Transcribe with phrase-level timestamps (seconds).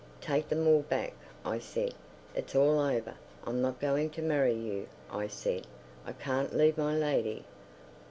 [0.19, 1.13] "Take them all back,"
[1.45, 1.93] I said,
[2.33, 3.13] "it's all over.
[3.45, 5.67] I'm not going to marry you," I said,
[6.07, 7.45] "I can't leave my lady."